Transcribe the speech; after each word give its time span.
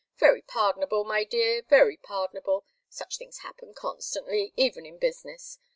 "Very 0.17 0.41
pardonable, 0.41 1.03
my 1.03 1.23
dear, 1.23 1.61
very 1.61 1.95
pardonable. 1.95 2.65
Such 2.89 3.19
things 3.19 3.41
happen 3.43 3.75
constantly, 3.75 4.51
even 4.57 4.83
in 4.83 4.97
business. 4.97 5.59